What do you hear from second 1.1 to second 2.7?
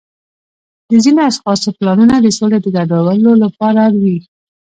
اشخاصو پلانونه د سولې د